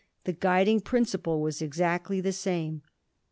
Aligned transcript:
the 0.23 0.33
guiding 0.33 0.81
principle 0.81 1.39
was 1.41 1.61
exactly 1.61 2.19
the 2.19 2.33
same. 2.33 2.81